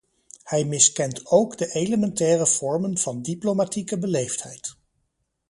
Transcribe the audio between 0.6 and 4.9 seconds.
miskent ook de elementaire vormen van diplomatieke beleefdheid.